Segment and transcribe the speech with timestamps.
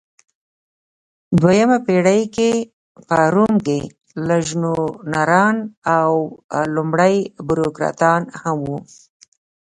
[1.41, 2.51] دویمه پېړۍ کې
[3.07, 3.79] په روم کې
[4.27, 5.55] لژنونران
[5.97, 6.11] او
[6.75, 7.15] لومړۍ
[7.47, 8.77] بوروکراتان هم وو.